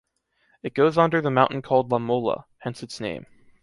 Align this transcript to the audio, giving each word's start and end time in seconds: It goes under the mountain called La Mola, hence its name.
It 0.63 0.73
goes 0.73 0.97
under 0.97 1.21
the 1.21 1.29
mountain 1.29 1.61
called 1.61 1.91
La 1.91 1.99
Mola, 1.99 2.47
hence 2.61 2.81
its 2.81 2.99
name. 2.99 3.27